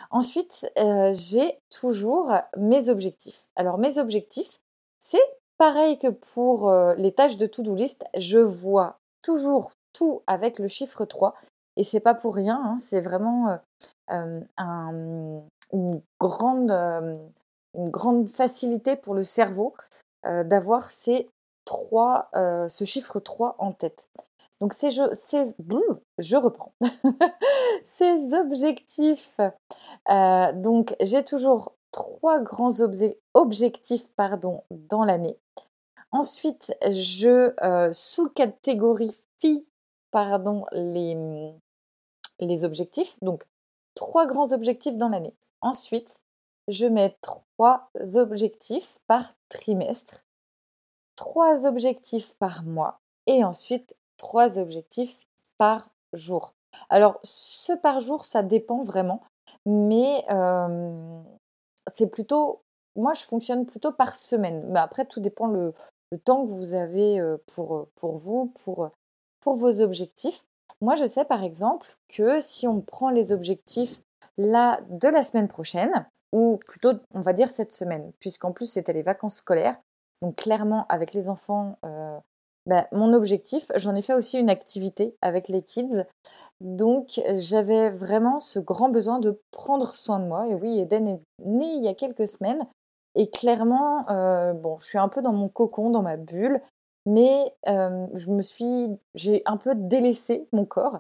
Ensuite, 0.09 0.69
j'ai 1.13 1.57
toujours 1.69 2.33
mes 2.57 2.89
objectifs. 2.89 3.45
Alors 3.55 3.77
mes 3.77 3.99
objectifs, 3.99 4.59
c'est 4.99 5.23
pareil 5.57 5.97
que 5.97 6.09
pour 6.09 6.69
les 6.97 7.13
tâches 7.13 7.37
de 7.37 7.45
to-do 7.45 7.75
list, 7.75 8.03
je 8.17 8.39
vois 8.39 8.97
toujours 9.21 9.71
tout 9.93 10.21
avec 10.27 10.59
le 10.59 10.67
chiffre 10.67 11.05
3 11.05 11.35
et 11.81 11.83
c'est 11.83 11.99
pas 11.99 12.13
pour 12.13 12.35
rien, 12.35 12.61
hein, 12.63 12.77
c'est 12.79 13.01
vraiment 13.01 13.57
une, 14.07 15.41
grande, 16.19 16.71
une 16.71 17.89
grande 17.89 18.29
facilité 18.29 18.95
pour 18.95 19.15
le 19.15 19.23
cerveau 19.23 19.73
d'avoir 20.23 20.91
ces 20.91 21.27
euh, 22.35 22.67
ce 22.69 22.85
chiffre 22.85 23.19
3 23.19 23.55
en 23.59 23.71
tête. 23.71 24.07
Donc 24.59 24.73
ces, 24.73 24.91
je, 24.91 25.03
je 26.19 26.35
reprends. 26.35 26.73
ces 27.85 28.33
objectifs. 28.33 29.39
Euh, 30.09 30.51
donc 30.53 30.95
j'ai 31.01 31.23
toujours 31.23 31.73
trois 31.91 32.39
grands 32.39 32.79
objectifs 33.33 34.11
pardon, 34.15 34.63
dans 34.69 35.03
l'année. 35.03 35.37
Ensuite, 36.11 36.75
je 36.87 37.53
euh, 37.63 37.91
sous-catégorifie 37.93 39.65
pardon, 40.11 40.65
les, 40.73 41.15
les 42.45 42.65
objectifs. 42.65 43.17
Donc 43.21 43.43
trois 43.95 44.25
grands 44.25 44.51
objectifs 44.51 44.97
dans 44.97 45.09
l'année. 45.09 45.33
Ensuite, 45.61 46.19
je 46.67 46.87
mets 46.87 47.15
trois 47.21 47.89
objectifs 48.15 48.99
par 49.07 49.33
trimestre 49.49 50.23
trois 51.21 51.67
objectifs 51.67 52.33
par 52.39 52.63
mois 52.63 52.99
et 53.27 53.43
ensuite 53.43 53.95
trois 54.17 54.57
objectifs 54.57 55.19
par 55.59 55.87
jour. 56.13 56.55
Alors, 56.89 57.19
ce 57.23 57.73
par 57.73 57.99
jour, 57.99 58.25
ça 58.25 58.41
dépend 58.41 58.81
vraiment, 58.81 59.21
mais 59.67 60.25
c'est 61.93 62.07
plutôt, 62.07 62.61
moi 62.95 63.13
je 63.13 63.21
fonctionne 63.21 63.67
plutôt 63.67 63.91
par 63.91 64.15
semaine. 64.15 64.65
Mais 64.69 64.79
après, 64.79 65.05
tout 65.05 65.19
dépend 65.19 65.45
le, 65.45 65.75
temps 66.25 66.43
que 66.43 66.51
vous 66.51 66.73
avez 66.73 67.21
pour, 67.53 67.87
pour 67.93 68.17
vous, 68.17 68.51
pour 68.55 69.53
vos 69.53 69.81
objectifs. 69.81 70.43
Moi, 70.81 70.95
je 70.95 71.05
sais 71.05 71.25
par 71.25 71.43
exemple 71.43 71.95
que 72.09 72.39
si 72.39 72.67
on 72.67 72.81
prend 72.81 73.09
les 73.09 73.31
objectifs 73.31 74.01
là 74.37 74.79
de 74.89 75.07
la 75.07 75.23
semaine 75.23 75.47
prochaine, 75.47 76.07
ou 76.31 76.57
plutôt 76.67 76.93
on 77.13 77.21
va 77.21 77.33
dire 77.33 77.51
cette 77.51 77.71
semaine, 77.71 78.11
puisqu'en 78.19 78.51
plus 78.51 78.67
c'était 78.67 78.93
les 78.93 79.03
vacances 79.03 79.35
scolaires, 79.35 79.79
donc 80.21 80.35
clairement, 80.35 80.85
avec 80.89 81.13
les 81.13 81.29
enfants, 81.29 81.77
euh, 81.85 82.17
bah, 82.67 82.87
mon 82.91 83.13
objectif, 83.13 83.71
j'en 83.75 83.95
ai 83.95 84.01
fait 84.01 84.13
aussi 84.13 84.39
une 84.39 84.49
activité 84.49 85.15
avec 85.21 85.47
les 85.47 85.63
kids. 85.63 86.05
Donc 86.61 87.19
j'avais 87.35 87.89
vraiment 87.89 88.39
ce 88.39 88.59
grand 88.59 88.89
besoin 88.89 89.19
de 89.19 89.39
prendre 89.51 89.95
soin 89.95 90.19
de 90.19 90.25
moi. 90.25 90.47
Et 90.47 90.55
oui, 90.55 90.79
Eden 90.79 91.07
est 91.07 91.21
né 91.43 91.65
il 91.65 91.83
y 91.83 91.87
a 91.87 91.95
quelques 91.95 92.27
semaines. 92.27 92.67
Et 93.15 93.29
clairement, 93.29 94.05
bon, 94.53 94.77
je 94.79 94.85
suis 94.85 94.97
un 94.99 95.09
peu 95.09 95.21
dans 95.21 95.33
mon 95.33 95.49
cocon, 95.49 95.89
dans 95.89 96.03
ma 96.03 96.17
bulle, 96.17 96.61
mais 97.05 97.53
je 97.65 98.29
me 98.29 98.41
suis, 98.41 98.87
j'ai 99.15 99.41
un 99.45 99.57
peu 99.57 99.75
délaissé 99.75 100.47
mon 100.51 100.65
corps. 100.65 100.99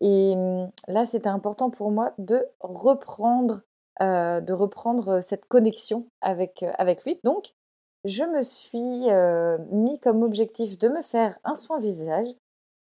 Et 0.00 0.36
mmh, 0.36 0.70
là, 0.88 1.06
c'était 1.06 1.28
important 1.28 1.70
pour 1.70 1.90
moi 1.90 2.12
de 2.18 2.46
reprendre, 2.60 3.62
de 4.00 4.52
reprendre 4.52 5.20
cette 5.20 5.46
connexion 5.46 6.06
avec, 6.20 6.64
avec 6.78 7.04
lui. 7.04 7.18
Donc, 7.24 7.54
je 8.04 8.22
me 8.24 8.42
suis 8.42 9.08
mis 9.74 9.98
comme 10.00 10.22
objectif 10.22 10.78
de 10.78 10.88
me 10.88 11.02
faire 11.02 11.38
un 11.44 11.54
soin 11.54 11.78
visage, 11.78 12.28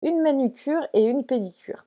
une 0.03 0.21
manucure 0.21 0.87
et 0.93 1.05
une 1.07 1.25
pédicure. 1.25 1.85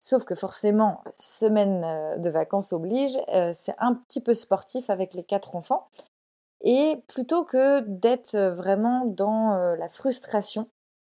Sauf 0.00 0.24
que 0.24 0.34
forcément, 0.34 1.02
semaine 1.16 2.20
de 2.20 2.30
vacances 2.30 2.72
oblige, 2.72 3.18
c'est 3.54 3.74
un 3.78 3.94
petit 3.94 4.20
peu 4.20 4.34
sportif 4.34 4.90
avec 4.90 5.14
les 5.14 5.24
quatre 5.24 5.56
enfants. 5.56 5.88
Et 6.62 7.02
plutôt 7.06 7.44
que 7.44 7.80
d'être 7.80 8.36
vraiment 8.36 9.06
dans 9.06 9.56
la 9.76 9.88
frustration, 9.88 10.68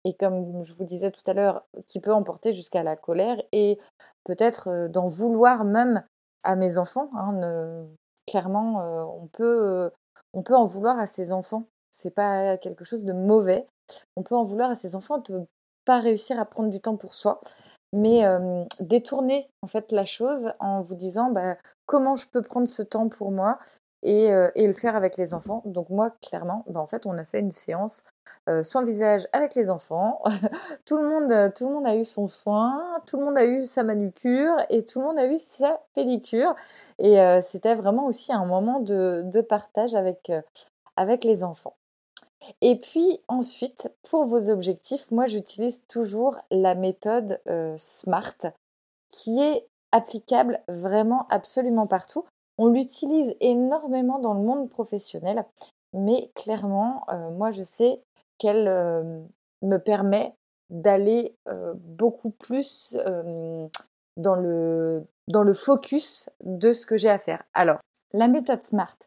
et 0.04 0.14
comme 0.16 0.64
je 0.64 0.74
vous 0.74 0.84
disais 0.84 1.12
tout 1.12 1.24
à 1.28 1.34
l'heure, 1.34 1.64
qui 1.88 2.00
peut 2.00 2.14
emporter 2.14 2.54
jusqu'à 2.54 2.84
la 2.84 2.96
colère, 2.96 3.42
et 3.52 3.80
peut-être 4.24 4.88
d'en 4.88 5.08
vouloir 5.08 5.64
même 5.64 6.04
à 6.44 6.56
mes 6.56 6.78
enfants, 6.78 7.10
hein, 7.16 7.86
clairement, 8.28 9.16
on, 9.22 9.28
peut, 9.28 9.92
en 10.34 10.66
vouloir 10.66 11.00
à 11.00 11.08
ses 11.08 11.32
enfants. 11.32 11.66
C'est 11.92 12.14
pas 12.14 12.58
quelque 12.58 12.86
chose 12.86 13.06
de 13.06 13.14
mauvais. 13.14 13.68
On 14.16 14.24
peut 14.24 14.36
en 14.36 14.44
vouloir 14.44 14.72
à 14.72 14.76
ses 14.76 14.96
enfants 14.96 15.20
de 15.20 15.46
pas 15.86 16.00
réussir 16.00 16.40
à 16.40 16.46
prendre 16.46 16.70
du 16.70 16.80
temps 16.80 16.98
pour 16.98 17.14
soi, 17.14 17.42
mais 17.94 18.24
détourner 18.80 19.50
en 19.62 19.68
fait 19.68 19.92
la 19.92 20.06
chose 20.06 20.54
en 20.60 20.82
vous 20.82 20.96
disant 20.96 21.30
bah, 21.32 21.58
comment 21.86 22.16
je 22.16 22.28
peux 22.28 22.42
prendre 22.42 22.68
ce 22.68 22.82
temps 22.82 23.10
pour 23.10 23.32
moi? 23.32 23.60
Euh, 24.04 24.50
et, 24.56 24.66
le 24.66 24.74
faire 24.74 24.96
avec 24.96 25.18
les 25.18 25.34
enfants. 25.34 25.62
Donc 25.66 25.90
moi, 25.90 26.12
clairement, 26.22 26.64
bah, 26.68 26.80
en 26.80 26.86
fait, 26.86 27.06
on 27.06 27.18
a 27.18 27.26
fait 27.26 27.40
une 27.40 27.52
séance 27.52 28.04
euh, 28.50 28.64
soin 28.64 28.84
visage 28.84 29.28
avec 29.32 29.54
les 29.54 29.70
enfants. 29.70 30.22
tout, 30.86 30.98
le 30.98 31.08
monde, 31.08 31.32
euh, 31.32 31.52
tout 31.56 31.68
le 31.68 31.74
monde 31.74 31.86
a 31.86 31.96
eu 31.96 32.06
son 32.06 32.28
soin, 32.28 32.82
tout 33.06 33.18
le 33.18 33.26
monde 33.26 33.38
a 33.38 33.46
eu 33.46 33.64
sa 33.64 33.84
manucure 33.84 34.56
et 34.70 34.84
tout 34.84 35.00
le 35.00 35.06
monde 35.06 35.20
a 35.20 35.28
eu 35.28 35.38
sa 35.38 35.80
pédicure. 35.94 36.56
Et 36.98 37.18
c'était 37.42 37.76
vraiment 37.76 38.08
aussi 38.08 38.34
un 38.34 38.46
moment 38.46 38.80
de, 38.80 39.24
de 39.26 39.42
partage 39.42 39.96
avec, 39.96 40.32
avec 40.96 41.24
les 41.24 41.44
enfants. 41.44 41.76
Et 42.62 42.76
puis 42.76 43.20
ensuite, 43.28 43.94
pour 44.10 44.26
vos 44.26 44.50
objectifs, 44.50 45.12
moi 45.12 45.28
j'utilise 45.28 45.84
toujours 45.88 46.38
la 46.50 46.74
méthode 46.76 47.40
SMART 47.78 48.54
qui 49.10 49.40
est 49.42 49.66
applicable 49.92 50.60
vraiment 50.68 51.28
absolument 51.30 51.86
partout. 51.86 52.26
On 52.64 52.68
l'utilise 52.68 53.36
énormément 53.40 54.20
dans 54.20 54.36
le 54.36 54.42
monde 54.42 54.70
professionnel, 54.70 55.46
mais 55.94 56.30
clairement, 56.36 57.06
euh, 57.10 57.32
moi 57.32 57.50
je 57.50 57.64
sais 57.64 58.04
qu'elle 58.38 58.68
euh, 58.68 59.20
me 59.64 59.78
permet 59.78 60.36
d'aller 60.70 61.36
euh, 61.48 61.74
beaucoup 61.76 62.30
plus 62.30 62.96
dans, 64.16 64.36
le, 64.36 65.08
dans 65.28 65.42
le 65.42 65.54
focus 65.56 66.30
de 66.44 66.72
ce 66.72 66.86
que 66.86 66.98
j'ai 66.98 67.10
à 67.10 67.18
faire. 67.18 67.44
Alors, 67.56 67.80
la 68.14 68.28
méthode 68.28 68.62
SMART, 68.62 68.98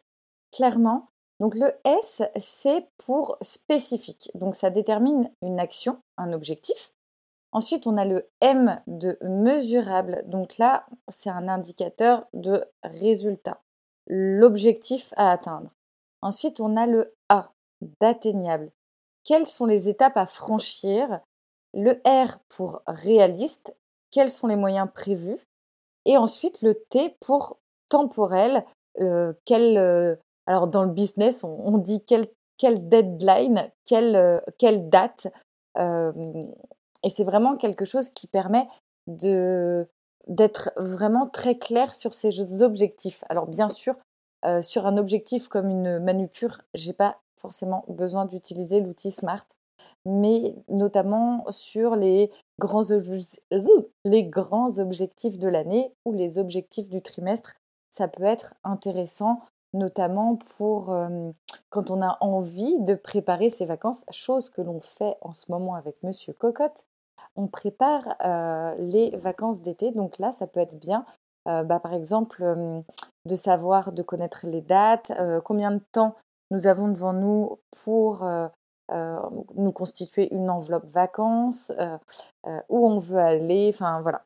clairement, 0.51 1.07
donc 1.39 1.55
le 1.55 1.71
S, 1.85 2.23
c'est 2.37 2.85
pour 3.05 3.37
spécifique. 3.41 4.31
Donc 4.35 4.57
ça 4.57 4.69
détermine 4.69 5.31
une 5.41 5.61
action, 5.61 5.99
un 6.17 6.33
objectif. 6.33 6.91
Ensuite, 7.55 7.87
on 7.87 7.95
a 7.95 8.03
le 8.03 8.27
M 8.41 8.81
de 8.85 9.17
mesurable. 9.21 10.23
Donc 10.25 10.57
là, 10.57 10.85
c'est 11.07 11.29
un 11.29 11.47
indicateur 11.47 12.25
de 12.33 12.65
résultat, 12.83 13.61
l'objectif 14.07 15.13
à 15.15 15.31
atteindre. 15.31 15.69
Ensuite, 16.21 16.59
on 16.59 16.75
a 16.75 16.85
le 16.85 17.15
A 17.29 17.53
d'atteignable. 18.01 18.71
Quelles 19.23 19.45
sont 19.45 19.65
les 19.65 19.87
étapes 19.87 20.17
à 20.17 20.25
franchir? 20.25 21.21
Le 21.73 22.01
R 22.05 22.39
pour 22.49 22.81
réaliste. 22.87 23.73
Quels 24.11 24.31
sont 24.31 24.47
les 24.47 24.57
moyens 24.57 24.89
prévus? 24.93 25.39
Et 26.03 26.17
ensuite, 26.17 26.61
le 26.61 26.75
T 26.89 27.15
pour 27.21 27.57
temporel. 27.87 28.65
Euh, 28.99 29.31
euh, 29.49 30.15
alors, 30.45 30.67
dans 30.67 30.83
le 30.83 30.91
business, 30.91 31.45
on, 31.45 31.77
dit 31.77 32.03
quelle, 32.03 32.27
deadline, 32.89 33.71
quelle, 33.85 34.17
euh, 34.17 34.41
quelle 34.57 34.89
date. 34.89 35.31
Et 37.05 37.09
c'est 37.09 37.23
vraiment 37.23 37.55
quelque 37.55 37.85
chose 37.85 38.09
qui 38.09 38.27
permet 38.27 38.67
de 39.07 39.87
d'être 40.27 40.71
vraiment 40.75 41.27
très 41.27 41.55
clair 41.55 41.93
sur 41.93 42.15
ses 42.15 42.63
objectifs. 42.63 43.23
Alors 43.29 43.45
bien 43.45 43.69
sûr, 43.69 43.93
euh, 44.43 44.59
sur 44.63 44.87
un 44.87 44.97
objectif 44.97 45.47
comme 45.47 45.69
une 45.69 45.99
manucure, 45.99 46.61
j'ai 46.73 46.93
pas 46.93 47.19
forcément 47.39 47.85
besoin 47.87 48.25
d'utiliser 48.25 48.79
l'outil 48.79 49.11
Smart, 49.11 49.45
mais 50.03 50.55
notamment 50.67 51.45
sur 51.51 51.95
les 51.95 52.31
grands, 52.57 52.85
les 54.03 54.23
grands 54.23 54.79
objectifs 54.79 55.37
de 55.37 55.47
l'année 55.47 55.93
ou 56.05 56.13
les 56.13 56.39
objectifs 56.39 56.89
du 56.89 57.03
trimestre, 57.03 57.53
ça 57.91 58.07
peut 58.07 58.23
être 58.23 58.55
intéressant, 58.63 59.43
notamment 59.73 60.37
pour 60.57 60.91
euh, 60.91 61.29
quand 61.69 61.91
on 61.91 62.01
a 62.01 62.17
envie 62.21 62.79
de 62.79 62.95
préparer 62.95 63.51
ses 63.51 63.65
vacances, 63.65 64.05
chose 64.09 64.49
que 64.49 64.61
l'on 64.61 64.79
fait 64.79 65.17
en 65.21 65.33
ce 65.33 65.51
moment 65.51 65.75
avec 65.75 66.01
Monsieur 66.01 66.33
Cocotte 66.33 66.85
on 67.35 67.47
prépare 67.47 68.15
les 68.79 69.15
vacances 69.17 69.61
d'été. 69.61 69.91
Donc 69.91 70.19
là, 70.19 70.31
ça 70.31 70.47
peut 70.47 70.59
être 70.59 70.79
bien, 70.79 71.05
bah, 71.45 71.79
par 71.79 71.93
exemple, 71.93 72.43
de 73.25 73.35
savoir, 73.35 73.91
de 73.91 74.01
connaître 74.01 74.47
les 74.47 74.61
dates, 74.61 75.11
combien 75.43 75.71
de 75.71 75.81
temps 75.91 76.15
nous 76.51 76.67
avons 76.67 76.87
devant 76.87 77.13
nous 77.13 77.59
pour 77.83 78.27
nous 78.89 79.71
constituer 79.71 80.33
une 80.33 80.49
enveloppe 80.49 80.85
vacances, 80.85 81.71
où 82.69 82.87
on 82.87 82.97
veut 82.97 83.19
aller, 83.19 83.71
enfin 83.73 84.01
voilà. 84.01 84.23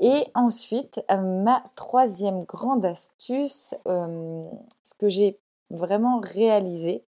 Et 0.00 0.30
ensuite, 0.34 1.02
ma 1.08 1.62
troisième 1.74 2.44
grande 2.44 2.84
astuce, 2.84 3.74
ce 3.84 4.94
que 4.98 5.08
j'ai 5.08 5.38
vraiment 5.70 6.20
réalisé, 6.20 7.04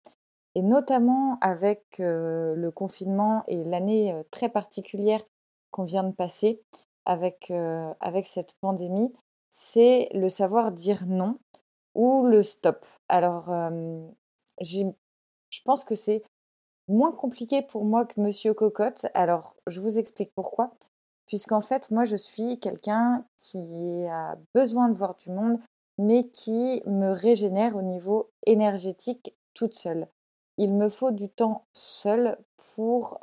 et 0.55 0.61
notamment 0.61 1.37
avec 1.41 1.83
le 1.99 2.69
confinement 2.69 3.43
et 3.47 3.63
l'année 3.63 4.15
très 4.31 4.49
particulière 4.49 5.21
qu'on 5.71 5.83
vient 5.83 6.03
de 6.03 6.13
passer 6.13 6.61
avec, 7.05 7.51
avec 7.99 8.27
cette 8.27 8.55
pandémie, 8.61 9.13
c'est 9.49 10.09
le 10.13 10.29
savoir 10.29 10.71
dire 10.71 11.05
non 11.05 11.37
ou 11.95 12.25
le 12.25 12.43
stop. 12.43 12.85
Alors, 13.07 13.51
je 14.61 15.61
pense 15.63 15.83
que 15.83 15.95
c'est 15.95 16.23
moins 16.87 17.11
compliqué 17.11 17.61
pour 17.61 17.85
moi 17.85 18.05
que 18.05 18.19
Monsieur 18.19 18.53
Cocotte. 18.53 19.05
Alors, 19.13 19.55
je 19.67 19.79
vous 19.79 19.99
explique 19.99 20.33
pourquoi. 20.33 20.71
Puisqu'en 21.27 21.61
fait, 21.61 21.91
moi, 21.91 22.05
je 22.05 22.15
suis 22.15 22.59
quelqu'un 22.59 23.23
qui 23.37 24.05
a 24.07 24.35
besoin 24.55 24.89
de 24.89 24.97
voir 24.97 25.15
du 25.15 25.29
monde, 25.29 25.59
mais 25.99 26.27
qui 26.29 26.81
me 26.87 27.11
régénère 27.11 27.75
au 27.75 27.83
niveau 27.83 28.31
énergétique 28.47 29.35
toute 29.53 29.75
seule 29.75 30.07
il 30.59 30.73
me 30.73 30.89
faut 30.89 31.11
du 31.11 31.29
temps 31.29 31.63
seul 31.73 32.37
pour, 32.75 33.19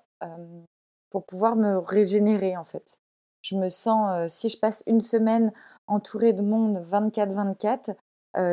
pour 1.11 1.25
pouvoir 1.25 1.55
me 1.55 1.78
régénérer 1.78 2.57
en 2.57 2.64
fait. 2.64 2.99
Je 3.43 3.55
me 3.55 3.69
sens, 3.69 4.33
si 4.33 4.49
je 4.49 4.59
passe 4.59 4.83
une 4.87 5.00
semaine 5.00 5.52
entourée 5.87 6.33
de 6.33 6.43
monde 6.43 6.85
24-24, 6.90 7.95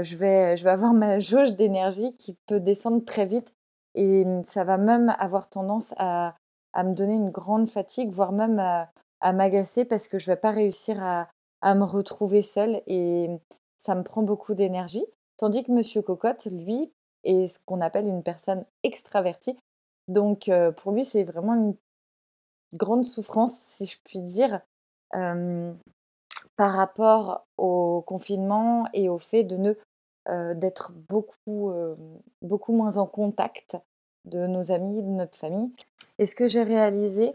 je, 0.04 0.16
vais, 0.16 0.56
je 0.56 0.64
vais 0.64 0.70
avoir 0.70 0.94
ma 0.94 1.18
jauge 1.20 1.54
d'énergie 1.54 2.16
qui 2.18 2.38
peut 2.46 2.60
descendre 2.60 3.04
très 3.04 3.26
vite 3.26 3.56
et 3.96 4.26
ça 4.44 4.64
va 4.64 4.78
même 4.78 5.16
avoir 5.18 5.50
tendance 5.50 5.94
à, 5.98 6.36
à 6.74 6.84
me 6.84 6.94
donner 6.94 7.16
une 7.16 7.32
grande 7.32 7.70
fatigue, 7.70 8.12
voire 8.12 8.34
même 8.34 8.60
à, 8.60 8.90
à 9.22 9.34
m'agacer 9.34 9.86
parce 9.86 10.08
que 10.08 10.20
je 10.20 10.30
ne 10.30 10.36
vais 10.36 10.40
pas 10.40 10.52
réussir 10.52 11.02
à, 11.02 11.30
à 11.62 11.76
me 11.76 11.86
retrouver 11.86 12.42
seule 12.42 12.82
et 12.88 13.30
ça 13.78 13.96
me 13.96 14.04
prend 14.04 14.22
beaucoup 14.22 14.54
d'énergie. 14.54 15.06
Tandis 15.38 15.64
que 15.64 15.72
Monsieur 15.72 16.02
Cocotte, 16.02 16.46
lui, 16.52 16.92
et 17.24 17.48
ce 17.48 17.60
qu'on 17.66 17.82
appelle 17.82 18.08
une 18.08 18.24
personne 18.24 18.66
extravertie. 18.84 19.58
Donc 20.08 20.50
pour 20.78 20.92
lui, 20.92 21.06
c'est 21.06 21.24
vraiment 21.24 21.54
une 21.54 21.76
grande 22.74 23.06
souffrance, 23.06 23.54
si 23.54 23.86
je 23.86 23.98
puis 24.04 24.20
dire, 24.20 24.62
par 25.12 26.72
rapport 26.74 27.46
au 27.58 28.02
confinement 28.06 28.88
et 28.94 29.10
au 29.10 29.20
fait 29.20 29.44
de 29.44 29.58
ne 29.58 29.74
d'être 30.54 30.92
beaucoup, 31.10 31.72
beaucoup 32.42 32.74
moins 32.74 32.98
en 32.98 33.06
contact 33.06 33.78
de 34.26 34.48
nos 34.48 34.72
amis, 34.72 35.02
de 35.02 35.08
notre 35.08 35.38
famille. 35.38 35.72
Et 36.20 36.26
ce 36.26 36.36
que 36.36 36.48
j'ai 36.48 36.64
réalisé, 36.64 37.34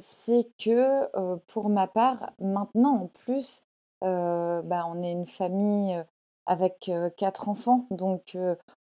c'est 0.00 0.46
que 0.58 1.36
pour 1.46 1.68
ma 1.68 1.86
part, 1.86 2.32
maintenant 2.38 3.02
en 3.02 3.06
plus, 3.06 3.62
bah, 4.02 4.86
on 4.88 5.02
est 5.02 5.12
une 5.12 5.26
famille 5.26 6.04
avec 6.46 6.90
quatre 7.16 7.48
enfants. 7.48 7.86
Donc, 7.90 8.36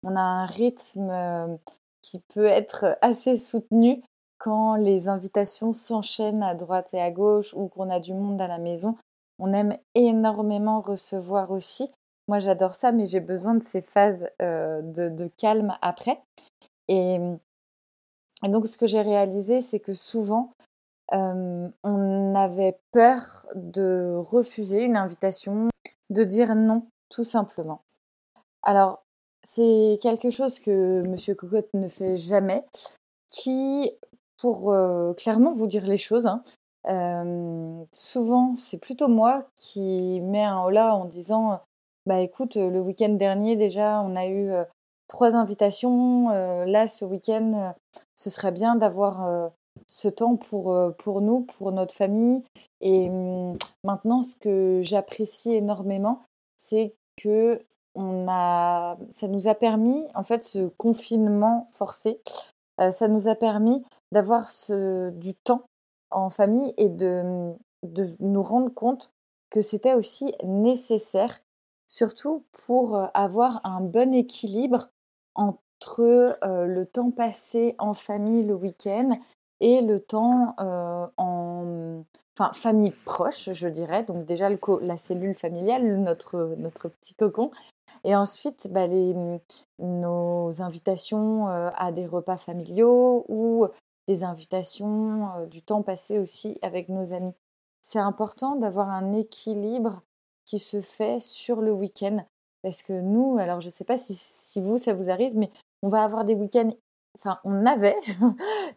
on 0.03 0.17
a 0.17 0.21
un 0.21 0.47
rythme 0.47 1.59
qui 2.03 2.21
peut 2.35 2.47
être 2.47 2.99
assez 3.03 3.37
soutenu 3.37 4.03
quand 4.39 4.75
les 4.75 5.09
invitations 5.09 5.73
s'enchaînent 5.73 6.43
à 6.43 6.55
droite 6.55 6.95
et 6.95 7.01
à 7.01 7.11
gauche 7.11 7.53
ou 7.55 7.69
qu'on 7.69 7.91
a 7.91 8.01
du 8.01 8.15
monde 8.15 8.41
à 8.41 8.49
la 8.49 8.59
maison. 8.59 8.97
On 9.39 9.53
aime 9.53 9.77
énormément 9.95 10.81
recevoir 10.81 11.51
aussi. 11.51 11.91
Moi, 12.29 12.39
j'adore 12.39 12.75
ça, 12.75 12.93
mais 12.93 13.07
j'ai 13.07 13.21
besoin 13.21 13.55
de 13.55 13.63
ces 13.63 13.83
phases 13.83 14.29
de, 14.39 15.31
calme 15.37 15.77
après. 15.83 16.21
Et, 16.89 17.19
donc, 18.43 18.67
ce 18.67 18.77
que 18.77 18.87
j'ai 18.87 19.03
réalisé, 19.03 19.61
c'est 19.61 19.81
que 19.81 19.95
souvent, 19.95 20.53
on 21.13 22.35
avait 22.35 22.79
peur 22.93 23.47
de 23.55 24.15
refuser 24.17 24.85
une 24.85 24.97
invitation, 24.97 25.69
de 26.09 26.25
dire 26.25 26.55
non, 26.55 26.87
tout 27.11 27.25
simplement. 27.25 27.83
Alors, 28.63 29.03
c'est 29.43 29.99
quelque 30.01 30.31
chose 30.31 30.59
que 30.59 31.03
Monsieur 31.03 31.35
Cocotte 31.35 31.69
ne 31.75 31.89
fait 31.89 32.17
jamais, 32.17 32.65
qui, 33.29 33.93
pour 34.39 34.75
clairement 35.17 35.51
vous 35.53 35.67
dire 35.67 35.85
les 35.85 35.99
choses, 35.99 36.27
hein, 36.27 36.43
souvent 37.93 38.55
c'est 38.57 38.79
plutôt 38.79 39.09
moi 39.09 39.45
qui 39.57 40.21
mets 40.23 40.45
un 40.45 40.63
holà 40.63 40.95
en 40.95 41.05
disant 41.05 41.61
bah 42.07 42.21
écoute, 42.21 42.57
le 42.57 42.81
week-end 42.81 43.11
dernier 43.11 43.57
déjà 43.57 44.01
on 44.01 44.17
a 44.17 44.27
eu 44.27 44.51
trois 45.09 45.37
invitations, 45.37 46.29
là 46.65 46.87
ce 46.87 47.05
week-end 47.05 47.75
ce 48.15 48.31
serait 48.31 48.53
bien 48.53 48.77
d'avoir 48.77 49.51
ce 49.87 50.09
temps 50.09 50.37
pour, 50.37 50.75
pour 50.99 51.21
nous, 51.21 51.41
pour 51.41 51.73
notre 51.73 51.95
famille. 51.95 52.43
Et 52.81 53.09
mmh, 53.09 53.57
maintenant 53.85 54.23
ce 54.23 54.37
que 54.37 54.81
j'apprécie 54.83 55.55
énormément, 55.55 56.23
c'est 56.57 56.95
on 57.95 58.27
a, 58.29 58.97
ça 59.11 59.29
nous 59.29 59.49
a 59.49 59.55
permis, 59.55 60.07
en 60.15 60.23
fait, 60.23 60.45
ce 60.45 60.69
confinement 60.77 61.69
forcé, 61.73 62.21
ça 62.79 63.09
nous 63.09 63.29
a 63.29 63.35
permis 63.35 63.85
d'avoir 64.13 64.49
du 64.69 65.35
temps 65.35 65.65
en 66.11 66.31
famille 66.31 66.73
et 66.79 66.89
de, 66.89 67.53
de 67.83 68.07
nous 68.21 68.43
rendre 68.43 68.73
compte 68.73 69.13
que 69.51 69.61
c'était 69.61 69.95
aussi 69.95 70.35
nécessaire, 70.45 71.41
surtout 71.87 72.43
pour 72.53 72.97
avoir 73.13 73.61
un 73.65 73.81
bon 73.81 74.15
équilibre 74.15 74.89
entre 75.35 76.39
le 76.43 76.85
temps 76.85 77.11
passé 77.11 77.75
en 77.79 77.93
famille 77.93 78.45
le 78.45 78.55
week-end 78.55 79.19
et 79.61 79.83
le 79.83 80.01
temps 80.01 80.55
en 81.19 82.05
enfin, 82.41 82.53
famille 82.53 82.95
proche, 83.05 83.51
je 83.53 83.69
dirais. 83.69 84.05
Donc 84.05 84.25
déjà 84.27 84.49
le 84.49 84.59
la 84.83 84.97
cellule 84.97 85.35
familiale, 85.35 85.97
notre, 85.99 86.55
notre 86.59 86.89
petit 86.89 87.15
cocon. 87.15 87.51
Et 88.05 88.17
ensuite, 88.17 88.69
bah, 88.71 88.87
les, 88.87 89.15
nos 89.79 90.63
invitations 90.63 91.49
à 91.49 91.93
des 91.93 92.07
repas 92.07 92.37
familiaux 92.37 93.25
ou 93.29 93.67
des 94.09 94.25
invitations, 94.25 95.47
du 95.51 95.63
temps 95.63 95.83
passé 95.83 96.19
aussi 96.19 96.59
avec 96.63 96.89
nos 96.89 97.13
amis. 97.13 97.35
C'est 97.83 97.99
important 97.99 98.57
d'avoir 98.57 98.89
un 98.89 99.13
équilibre 99.13 100.03
qui 100.45 100.59
se 100.59 100.81
fait 100.81 101.21
sur 101.21 101.61
le 101.61 101.73
week-end. 101.73 102.25
Parce 102.63 102.83
que 102.83 102.93
nous, 102.93 103.39
alors 103.39 103.61
je 103.61 103.67
ne 103.67 103.71
sais 103.71 103.85
pas 103.85 103.97
si, 103.97 104.15
si, 104.15 104.61
vous, 104.61 104.79
ça 104.79 104.93
vous 104.93 105.11
arrive, 105.11 105.37
mais 105.37 105.51
on 105.83 105.89
va 105.89 106.03
avoir 106.03 106.25
des 106.25 106.35
week-ends, 106.35 106.71
enfin 107.19 107.39
on 107.45 107.67
avait 107.67 107.97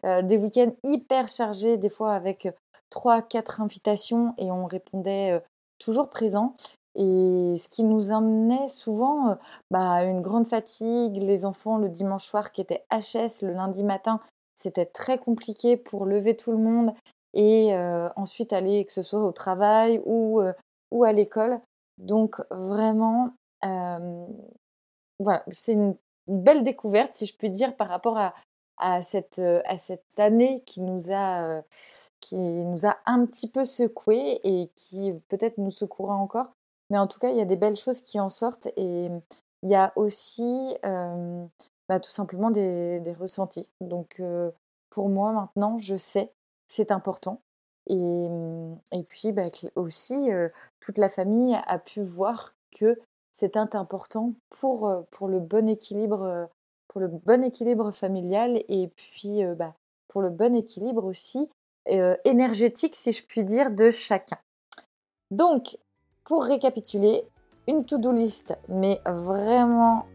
des 0.22 0.36
week-ends 0.36 0.74
hyper 0.82 1.28
chargés, 1.28 1.76
des 1.76 1.90
fois 1.90 2.14
avec 2.14 2.48
trois, 2.90 3.22
quatre 3.22 3.60
invitations 3.60 4.34
et 4.38 4.50
on 4.50 4.66
répondait 4.66 5.42
toujours 5.78 6.10
présent. 6.10 6.56
Et 6.96 7.56
ce 7.58 7.68
qui 7.68 7.82
nous 7.82 8.12
emmenait 8.12 8.68
souvent 8.68 9.36
bah, 9.70 10.04
une 10.04 10.20
grande 10.20 10.46
fatigue, 10.46 11.16
les 11.16 11.44
enfants 11.44 11.78
le 11.78 11.88
dimanche 11.88 12.24
soir 12.24 12.52
qui 12.52 12.60
étaient 12.60 12.84
HS, 12.92 13.42
le 13.42 13.52
lundi 13.52 13.82
matin 13.82 14.20
c'était 14.56 14.86
très 14.86 15.18
compliqué 15.18 15.76
pour 15.76 16.06
lever 16.06 16.36
tout 16.36 16.52
le 16.52 16.58
monde 16.58 16.94
et 17.34 17.74
ensuite 18.16 18.52
aller, 18.52 18.84
que 18.84 18.92
ce 18.92 19.02
soit 19.02 19.24
au 19.24 19.32
travail 19.32 20.00
ou, 20.04 20.40
ou 20.90 21.04
à 21.04 21.12
l'école. 21.12 21.60
Donc 21.98 22.40
vraiment, 22.50 23.30
voilà, 25.18 25.44
c'est 25.50 25.72
une 25.72 25.96
belle 26.26 26.62
découverte, 26.62 27.14
si 27.14 27.26
je 27.26 27.36
puis 27.36 27.50
dire, 27.50 27.76
par 27.76 27.88
rapport 27.88 28.18
à, 28.78 29.02
cette, 29.02 29.38
à 29.38 29.76
cette 29.76 30.18
année 30.18 30.62
qui 30.66 30.80
nous 30.80 31.12
a, 31.12 31.62
qui 32.20 32.36
nous 32.36 32.86
a 32.86 32.96
un 33.06 33.26
petit 33.26 33.48
peu 33.48 33.64
secoué 33.64 34.40
et 34.42 34.70
qui 34.74 35.12
peut-être 35.28 35.58
nous 35.58 35.70
secouera 35.70 36.14
encore. 36.14 36.48
Mais 36.90 36.98
en 36.98 37.06
tout 37.06 37.18
cas, 37.18 37.30
il 37.30 37.36
y 37.36 37.40
a 37.40 37.46
des 37.46 37.56
belles 37.56 37.76
choses 37.76 38.00
qui 38.00 38.20
en 38.20 38.28
sortent 38.28 38.68
et 38.76 39.08
il 39.62 39.70
y 39.70 39.74
a 39.74 39.92
aussi 39.96 40.76
bah, 40.82 42.00
tout 42.00 42.10
simplement 42.10 42.50
des, 42.50 43.16
ressentis. 43.18 43.70
Donc 43.80 44.20
pour 44.90 45.08
moi 45.08 45.32
maintenant, 45.32 45.78
je 45.78 45.96
sais, 45.96 46.32
c'est 46.66 46.90
important. 46.90 47.40
Et, 47.86 48.28
et 48.92 49.02
puis 49.02 49.32
bah, 49.32 49.50
aussi, 49.76 50.28
toute 50.80 50.98
la 50.98 51.08
famille 51.08 51.56
a 51.66 51.78
pu 51.78 52.02
voir 52.02 52.54
que 52.74 52.98
c'était 53.34 53.58
important 53.58 54.32
pour, 54.48 55.04
pour 55.10 55.28
le 55.28 55.40
bon 55.40 55.68
équilibre 55.68 56.48
pour 56.88 57.00
le 57.00 57.08
bon 57.08 57.42
équilibre 57.42 57.90
familial 57.90 58.62
et 58.68 58.88
puis 58.94 59.42
bah, 59.56 59.74
pour 60.06 60.22
le 60.22 60.30
bon 60.30 60.54
équilibre 60.54 61.04
aussi 61.04 61.50
énergétique, 62.24 62.94
si 62.94 63.10
je 63.10 63.26
puis 63.26 63.44
dire, 63.44 63.70
de 63.72 63.90
chacun. 63.90 64.38
Donc, 65.32 65.76
pour 66.22 66.44
récapituler, 66.44 67.24
une 67.66 67.84
to-do 67.84 68.12
list, 68.12 68.56
mais 68.68 69.00
vraiment, 69.04 70.06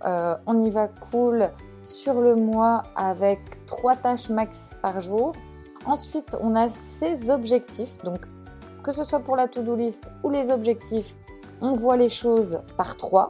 on 0.48 0.62
y 0.62 0.70
va 0.70 0.88
cool 0.88 1.52
sur 1.84 2.22
le 2.22 2.36
mois 2.36 2.84
avec 2.96 3.40
trois 3.66 3.96
tâches 3.96 4.30
max 4.30 4.78
par 4.82 5.02
jour. 5.02 5.34
Ensuite, 5.86 6.38
on 6.42 6.56
a 6.56 6.70
ses 6.70 7.30
objectifs. 7.30 7.98
Donc, 8.04 8.26
que 8.84 8.92
ce 8.94 9.04
soit 9.04 9.20
pour 9.20 9.36
la 9.36 9.50
to-do 9.50 9.76
list 9.76 10.06
ou 10.24 10.30
les 10.30 10.50
objectifs, 10.50 11.16
on 11.62 11.74
voit 11.74 11.98
les 11.98 12.10
choses 12.10 12.62
par 12.78 12.98
trois. 12.98 13.30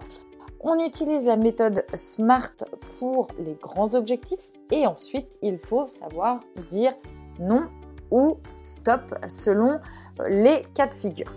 On 0.61 0.83
utilise 0.83 1.25
la 1.25 1.37
méthode 1.37 1.85
SMART 1.93 2.55
pour 2.99 3.29
les 3.39 3.55
grands 3.61 3.95
objectifs. 3.95 4.51
Et 4.71 4.85
ensuite, 4.85 5.37
il 5.41 5.57
faut 5.57 5.87
savoir 5.87 6.41
dire 6.69 6.93
non 7.39 7.67
ou 8.11 8.37
stop 8.61 9.01
selon 9.27 9.79
les 10.27 10.65
cas 10.73 10.87
de 10.87 10.93
figure. 10.93 11.31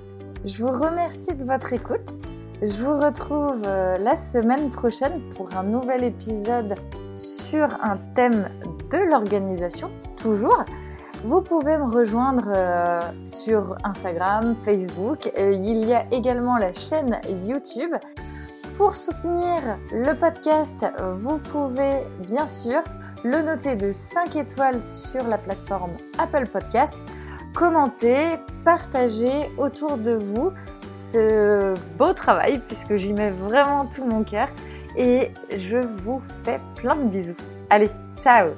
Je 0.44 0.64
vous 0.64 0.72
remercie 0.72 1.34
de 1.34 1.44
votre 1.44 1.72
écoute. 1.72 2.18
Je 2.62 2.72
vous 2.84 2.98
retrouve 2.98 3.62
euh, 3.66 3.98
la 3.98 4.16
semaine 4.16 4.70
prochaine 4.70 5.20
pour 5.36 5.54
un 5.56 5.64
nouvel 5.64 6.04
épisode 6.04 6.76
sur 7.14 7.68
un 7.82 7.98
thème 8.14 8.48
de 8.90 8.98
l'organisation, 8.98 9.90
toujours. 10.16 10.64
Vous 11.24 11.40
pouvez 11.40 11.78
me 11.78 11.84
rejoindre 11.84 12.44
euh, 12.48 13.00
sur 13.24 13.76
Instagram, 13.84 14.56
Facebook. 14.62 15.30
il 15.36 15.84
y 15.84 15.94
a 15.94 16.04
également 16.10 16.56
la 16.56 16.74
chaîne 16.74 17.20
YouTube. 17.44 17.94
Pour 18.76 18.94
soutenir 18.94 19.78
le 19.92 20.14
podcast, 20.14 20.84
vous 21.18 21.38
pouvez 21.38 22.04
bien 22.26 22.46
sûr 22.46 22.82
le 23.22 23.42
noter 23.42 23.76
de 23.76 23.92
5 23.92 24.34
étoiles 24.36 24.80
sur 24.80 25.22
la 25.28 25.38
plateforme 25.38 25.92
Apple 26.18 26.46
Podcast 26.46 26.94
commenter, 27.54 28.38
partager 28.64 29.50
autour 29.58 29.98
de 29.98 30.12
vous 30.12 30.52
ce 30.86 31.74
beau 31.96 32.12
travail 32.12 32.60
puisque 32.66 32.96
j'y 32.96 33.12
mets 33.12 33.30
vraiment 33.30 33.86
tout 33.86 34.04
mon 34.04 34.24
cœur 34.24 34.48
et 34.96 35.30
je 35.54 35.78
vous 35.78 36.22
fais 36.44 36.60
plein 36.76 36.96
de 36.96 37.08
bisous. 37.08 37.36
Allez, 37.70 37.90
ciao 38.20 38.50